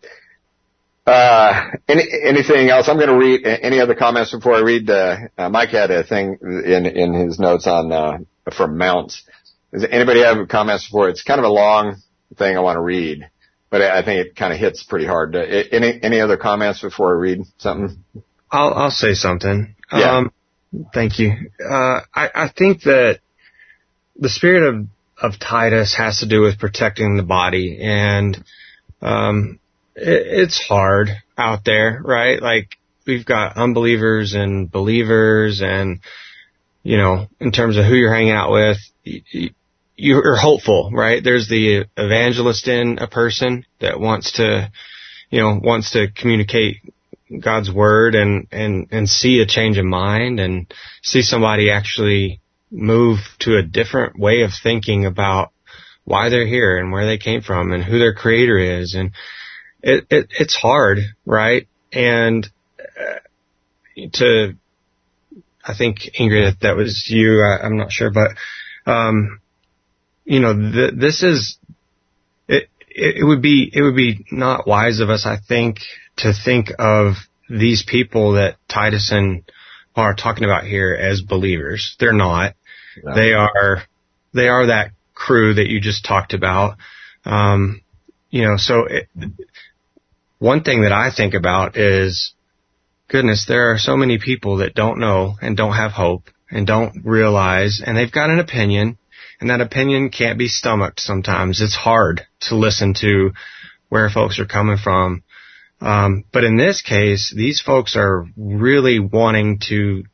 [1.07, 2.89] uh, any, anything else?
[2.89, 6.05] I'm going to read any other comments before I read, uh, uh, Mike had a
[6.05, 8.19] thing in, in his notes on, uh,
[8.57, 9.25] from Mounce.
[9.75, 11.11] Does anybody have comments before?
[11.11, 11.97] It's kind of a long
[12.39, 13.29] thing I want to read
[13.71, 15.35] but I think it kind of hits pretty hard.
[15.35, 18.03] Uh, any any other comments before I read something?
[18.51, 19.75] I'll I'll say something.
[19.93, 20.19] Yeah.
[20.19, 20.33] Um,
[20.95, 21.33] thank you.
[21.61, 23.21] Uh, I I think that
[24.19, 24.87] the spirit of
[25.21, 28.43] of Titus has to do with protecting the body, and
[29.01, 29.59] um,
[29.95, 32.41] it, it's hard out there, right?
[32.41, 32.77] Like
[33.07, 36.01] we've got unbelievers and believers, and
[36.83, 38.79] you know, in terms of who you're hanging out with,
[39.97, 41.23] you're hopeful, right?
[41.25, 44.71] There's the evangelist in a person that wants to,
[45.31, 46.77] you know, wants to communicate
[47.41, 53.19] God's word and, and, and see a change of mind and see somebody actually move
[53.41, 55.51] to a different way of thinking about
[56.05, 58.95] why they're here and where they came from and who their creator is.
[58.95, 59.13] And
[59.83, 61.67] it, it it's hard, right?
[61.93, 62.47] And
[62.81, 64.53] uh, to,
[65.65, 67.43] I think Ingrid, that was you.
[67.43, 68.33] I, I'm not sure, but,
[68.85, 69.41] um,
[70.27, 71.57] you know, th- this is,
[72.49, 75.79] it, it would be, it would be not wise of us, I think,
[76.19, 77.15] to think of
[77.49, 79.45] these people that Titus and
[79.95, 81.97] are talking about here as believers.
[82.01, 82.55] They're not.
[83.03, 83.15] No.
[83.15, 83.83] They are,
[84.35, 86.77] they are that crew that you just talked about.
[87.25, 87.83] Um,
[88.31, 89.09] you know, so it,
[90.39, 92.35] one thing that I think about is,
[93.09, 97.05] goodness, there are so many people that don't know and don't have hope and don't
[97.05, 98.99] realize, and they've got an opinion
[99.41, 101.61] and that opinion can't be stomached sometimes.
[101.61, 103.33] It's hard to listen to
[103.89, 105.23] where folks are coming from.
[105.81, 110.05] Um, but in this case, these folks are really wanting to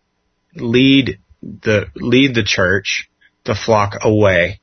[0.56, 3.08] lead the lead the church,
[3.44, 4.60] the flock away.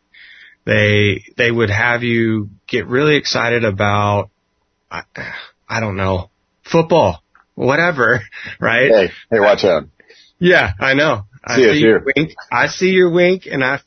[0.65, 4.29] They they would have you get really excited about
[4.91, 5.03] I,
[5.67, 6.29] I don't know
[6.63, 7.23] football,
[7.55, 8.21] whatever,
[8.59, 8.89] right?
[8.91, 9.85] Hey, hey, watch out.
[10.37, 11.25] Yeah, I know.
[11.43, 12.33] I see, see your wink.
[12.51, 13.79] I see your wink, and I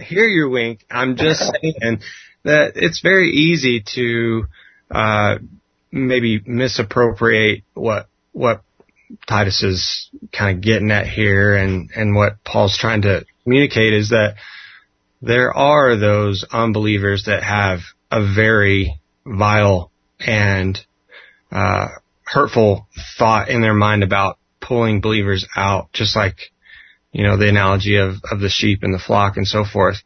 [0.00, 0.84] hear your wink.
[0.90, 2.00] I'm just saying
[2.44, 4.46] that it's very easy to
[4.90, 5.38] uh,
[5.90, 8.62] maybe misappropriate what what
[9.28, 14.10] Titus is kind of getting at here, and and what Paul's trying to communicate is
[14.10, 14.36] that
[15.22, 20.78] there are those unbelievers that have a very vile and
[21.50, 21.88] uh,
[22.24, 26.52] hurtful thought in their mind about pulling believers out, just like
[27.14, 29.96] you know, the analogy of, of the sheep and the flock and so forth.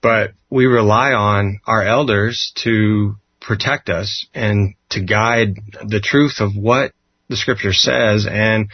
[0.00, 6.56] But we rely on our elders to protect us and to guide the truth of
[6.56, 6.92] what
[7.28, 8.26] the scripture says.
[8.30, 8.70] And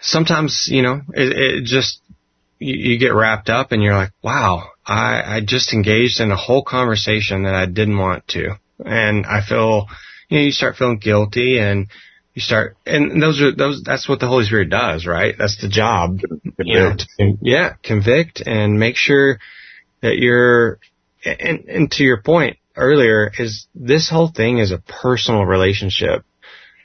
[0.00, 2.00] sometimes, you know, it, it just,
[2.58, 6.36] you, you, get wrapped up and you're like, wow, I, I just engaged in a
[6.36, 8.58] whole conversation that I didn't want to.
[8.84, 9.88] And I feel,
[10.30, 11.88] you know, you start feeling guilty and
[12.34, 13.82] you start, and those are those.
[13.84, 15.34] That's what the Holy Spirit does, right?
[15.38, 16.20] That's the job.
[16.58, 19.38] You know, to, yeah, convict and make sure
[20.02, 20.78] that you're
[21.24, 26.24] and, and to your point earlier is this whole thing is a personal relationship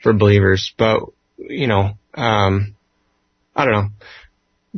[0.02, 1.02] for believers, but
[1.36, 2.74] you know, um,
[3.54, 3.88] I don't know,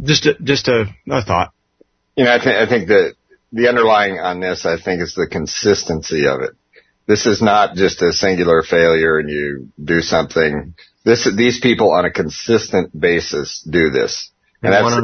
[0.02, 1.52] just a, just a, a thought.
[2.16, 3.14] You know, I think I think that
[3.52, 6.52] the underlying on this, I think, is the consistency of it.
[7.06, 10.74] This is not just a singular failure and you do something.
[11.04, 14.30] This these people on a consistent basis do this.
[14.62, 14.94] And that's,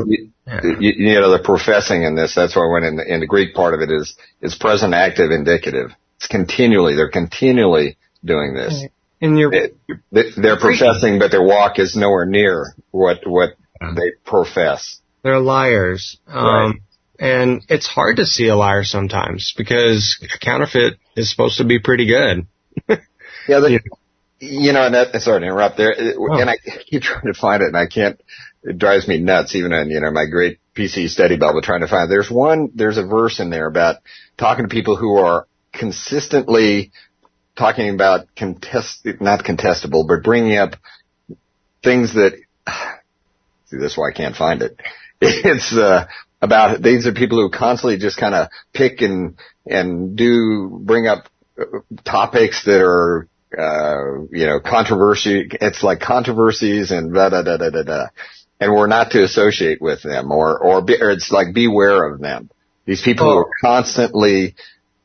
[0.47, 0.61] yeah.
[0.79, 3.27] you, you, know, the professing in this, that's why I went in the, in the
[3.27, 5.91] Greek part of it is, is present active indicative.
[6.17, 8.85] It's continually, they're continually doing this.
[9.21, 9.77] And you're, it,
[10.13, 15.01] they're professing, but their walk is nowhere near what, what they profess.
[15.23, 16.19] They're liars.
[16.29, 16.75] Um, right.
[17.19, 21.81] And it's hard to see a liar sometimes because a counterfeit is supposed to be
[21.81, 22.47] pretty good.
[22.89, 23.61] yeah.
[23.61, 23.81] The,
[24.41, 25.95] you know, and that, sorry to interrupt there.
[25.99, 26.41] Oh.
[26.41, 28.21] And I keep trying to find it and I can't,
[28.63, 31.89] it drives me nuts even on, you know, my great PC study Bible trying to
[31.89, 33.97] find, there's one, there's a verse in there about
[34.37, 36.93] talking to people who are consistently
[37.57, 40.77] talking about contest, not contestable, but bringing up
[41.83, 42.35] things that,
[43.67, 44.77] see, this is why I can't find it.
[45.21, 46.07] It's, uh,
[46.41, 51.25] about, these are people who constantly just kind of pick and, and do, bring up
[52.05, 55.49] topics that are, uh, you know, controversy.
[55.51, 58.07] It's like controversies and da da da da da da
[58.61, 62.21] and we're not to associate with them or, or, be, or it's like beware of
[62.21, 62.51] them.
[62.87, 63.33] These people oh.
[63.33, 64.55] who are constantly,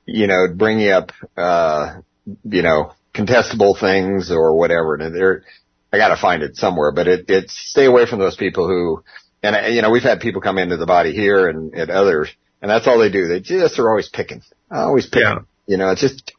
[0.06, 1.98] you know, bringing up, uh,
[2.44, 4.96] you know, contestable things or whatever.
[4.96, 5.44] And they're,
[5.92, 9.04] I gotta find it somewhere, but it, it's stay away from those people who,
[9.44, 12.30] and you know, we've had people come into the body here and, and others,
[12.62, 13.28] and that's all they do.
[13.28, 15.28] They just are always picking, always picking.
[15.28, 15.40] Yeah.
[15.68, 16.34] You know, it's just,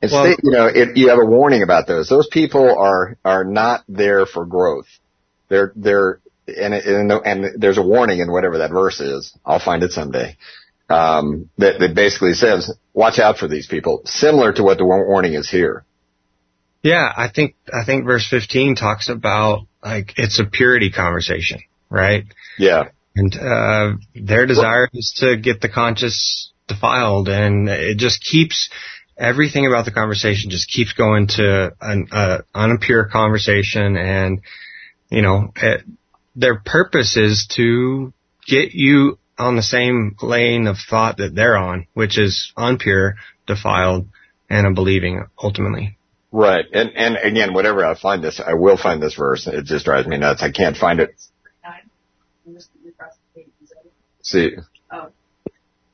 [0.00, 2.08] it's, well, you know, it, you have a warning about those.
[2.08, 4.86] Those people are, are not there for growth.
[5.48, 9.36] They're, they're, and, and, and there's a warning in whatever that verse is.
[9.44, 10.36] I'll find it someday.
[10.88, 15.34] Um, that, that basically says, watch out for these people, similar to what the warning
[15.34, 15.84] is here.
[16.82, 22.24] Yeah, I think, I think verse 15 talks about, like, it's a purity conversation, right?
[22.58, 22.88] Yeah.
[23.14, 28.68] And, uh, their desire is to get the conscience defiled and it just keeps,
[29.16, 34.40] everything about the conversation just keeps going to an, uh, unimpure conversation and,
[35.10, 35.82] you know, it,
[36.36, 38.12] their purpose is to
[38.46, 43.14] get you on the same lane of thought that they're on, which is unpure,
[43.46, 44.06] defiled,
[44.50, 45.96] and unbelieving ultimately.
[46.30, 46.64] Right.
[46.72, 49.46] And, and again, whatever I find this, I will find this verse.
[49.46, 50.42] It just drives me nuts.
[50.42, 51.14] I can't find it.
[54.22, 54.56] See.
[54.90, 55.08] Oh.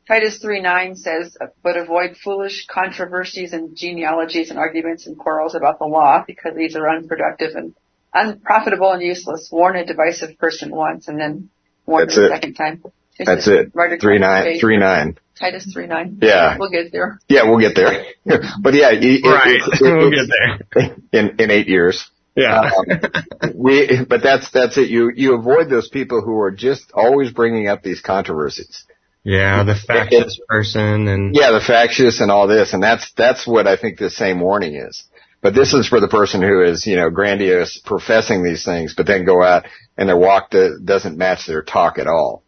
[0.06, 5.78] Titus 3 9 says, but avoid foolish controversies and genealogies and arguments and quarrels about
[5.78, 7.74] the law because these are unproductive and
[8.12, 9.48] unprofitable and useless.
[9.50, 11.48] Warn a divisive person once and then
[11.86, 12.84] warn That's them a second time.
[13.16, 13.70] It's That's it.
[13.74, 15.18] Right three nine, three nine.
[15.38, 16.18] Titus three nine.
[16.20, 16.56] Yeah.
[16.58, 17.20] We'll get there.
[17.28, 18.04] Yeah, we'll get there.
[18.60, 19.54] but yeah, it, right.
[19.54, 22.10] It, it, we'll get there in in eight years.
[22.36, 22.70] Yeah.
[22.70, 24.88] um, we, but that's that's it.
[24.88, 28.84] You you avoid those people who are just always bringing up these controversies.
[29.22, 33.66] Yeah, the factious person and yeah, the factious and all this, and that's that's what
[33.66, 35.04] I think the same warning is.
[35.44, 39.06] But this is for the person who is, you know, grandiose, professing these things, but
[39.06, 42.42] then go out and their walk to, doesn't match their talk at all.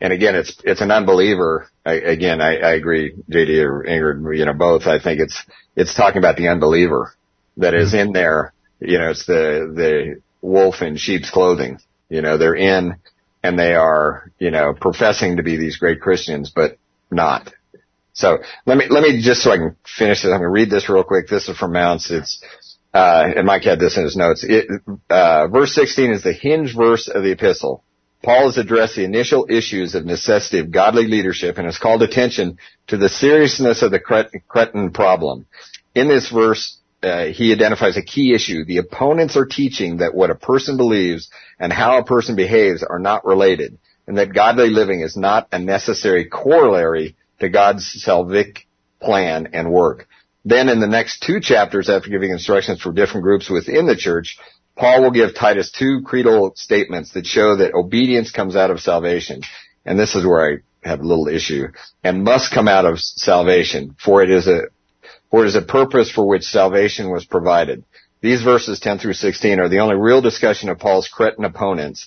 [0.00, 1.70] And again, it's, it's an unbeliever.
[1.86, 4.88] I, again, I, I agree, JD or Ingrid, you know, both.
[4.88, 5.40] I think it's,
[5.76, 7.14] it's talking about the unbeliever
[7.58, 8.52] that is in there.
[8.84, 11.78] You know, it's the, the wolf in sheep's clothing.
[12.08, 12.96] You know, they're in
[13.42, 16.78] and they are, you know, professing to be these great Christians, but
[17.10, 17.52] not.
[18.12, 20.26] So let me, let me just so I can finish this.
[20.26, 21.28] I'm going to read this real quick.
[21.28, 22.10] This is from Mounce.
[22.10, 22.42] It's,
[22.92, 24.44] uh, and Mike had this in his notes.
[24.46, 24.66] It,
[25.08, 27.82] uh, verse 16 is the hinge verse of the epistle.
[28.22, 32.58] Paul has addressed the initial issues of necessity of godly leadership and has called attention
[32.86, 35.46] to the seriousness of the Cretan problem.
[35.94, 38.64] In this verse, uh, he identifies a key issue.
[38.64, 42.98] The opponents are teaching that what a person believes and how a person behaves are
[42.98, 48.58] not related, and that godly living is not a necessary corollary to God's salvific
[49.00, 50.06] plan and work.
[50.44, 54.38] Then in the next two chapters, after giving instructions for different groups within the church,
[54.76, 59.42] Paul will give Titus two creedal statements that show that obedience comes out of salvation.
[59.84, 61.68] And this is where I have a little issue.
[62.02, 64.62] And must come out of salvation, for it is a,
[65.32, 67.84] it is a purpose for which salvation was provided.
[68.20, 72.06] These verses 10 through 16 are the only real discussion of Paul's Cretan opponents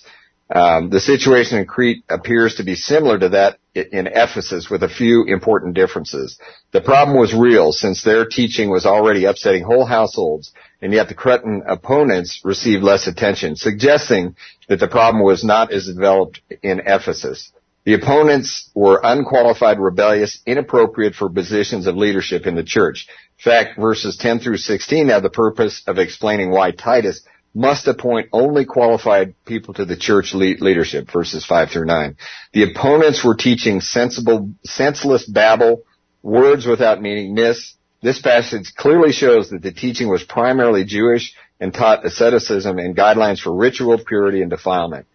[0.54, 4.88] um, the situation in Crete appears to be similar to that in Ephesus with a
[4.88, 6.38] few important differences.
[6.70, 11.14] The problem was real since their teaching was already upsetting whole households and yet the
[11.14, 14.36] Cretan opponents received less attention, suggesting
[14.68, 17.50] that the problem was not as developed in Ephesus.
[17.86, 23.06] The opponents were unqualified, rebellious, inappropriate for positions of leadership in the church.
[23.38, 27.22] In fact, verses 10 through 16 have the purpose of explaining why Titus
[27.54, 32.16] must appoint only qualified people to the church leadership, verses 5 through 9.
[32.52, 35.84] The opponents were teaching sensible, senseless babble,
[36.24, 37.76] words without meaning, myths.
[38.02, 43.38] This passage clearly shows that the teaching was primarily Jewish and taught asceticism and guidelines
[43.38, 45.06] for ritual purity and defilement.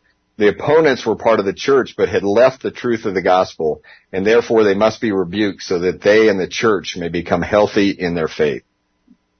[0.41, 3.83] The opponents were part of the church but had left the truth of the gospel
[4.11, 7.91] and therefore they must be rebuked so that they and the church may become healthy
[7.91, 8.63] in their faith.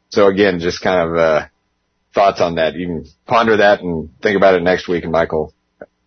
[0.10, 1.48] So again, just kind of, uh,
[2.14, 2.76] thoughts on that.
[2.76, 5.56] You can ponder that and think about it next week and Michael,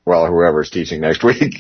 [0.05, 1.55] well, whoever's teaching next week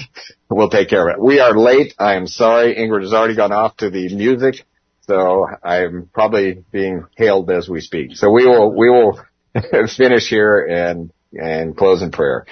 [0.48, 1.20] will take care of it.
[1.20, 1.92] We are late.
[1.98, 2.76] I am sorry.
[2.76, 4.64] Ingrid has already gone off to the music.
[5.08, 8.14] So I'm probably being hailed as we speak.
[8.14, 9.20] So we will, we will
[9.96, 12.46] finish here and, and close in prayer.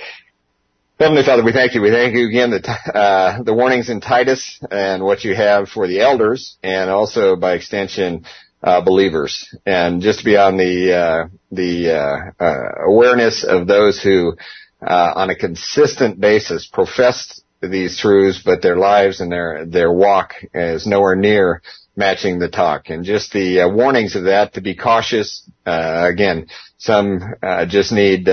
[1.03, 1.83] Heavenly Father, we thank you.
[1.83, 5.89] We thank you again the uh, the warnings in Titus and what you have for
[5.89, 8.25] the elders, and also by extension
[8.63, 14.01] uh, believers, and just to be on the uh, the uh, uh, awareness of those
[14.01, 14.37] who,
[14.81, 20.35] uh, on a consistent basis, profess these truths, but their lives and their their walk
[20.55, 21.63] is nowhere near
[21.97, 25.51] matching the talk, and just the warnings of that to be cautious.
[25.67, 26.47] again,
[26.79, 27.35] some
[27.67, 28.29] just need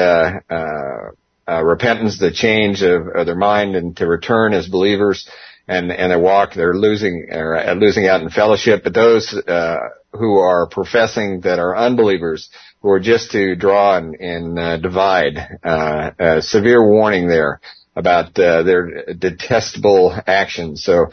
[1.50, 5.28] uh, repentance, the change of, of, their mind and to return as believers
[5.68, 8.84] and, and their walk, they're losing, or uh, losing out in fellowship.
[8.84, 9.78] But those, uh,
[10.12, 12.50] who are professing that are unbelievers,
[12.82, 17.62] who are just to draw and, and uh, divide, uh, severe warning there
[17.96, 20.84] about, uh, their detestable actions.
[20.84, 21.08] So,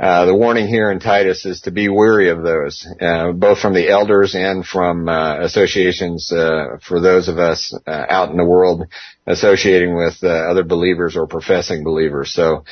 [0.00, 3.74] uh, the warning here in Titus is to be wary of those, uh, both from
[3.74, 8.44] the elders and from uh, associations uh, for those of us uh, out in the
[8.44, 8.86] world
[9.26, 12.32] associating with uh, other believers or professing believers.
[12.32, 12.64] So,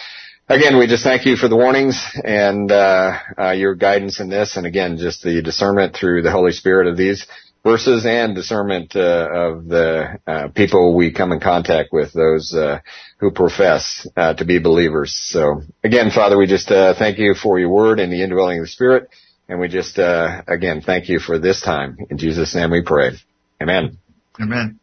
[0.48, 2.70] again, we just thank you for the warnings and
[3.58, 7.26] your guidance in this, and again, just the discernment through the Holy Spirit of these
[7.62, 12.54] verses and discernment of the people we come in contact with, those
[13.20, 15.14] who profess uh, to be believers.
[15.14, 18.64] So again, Father, we just uh, thank you for your word and the indwelling of
[18.64, 19.10] the Spirit.
[19.48, 21.98] And we just, uh, again, thank you for this time.
[22.08, 23.10] In Jesus' name we pray.
[23.60, 23.98] Amen.
[24.40, 24.79] Amen.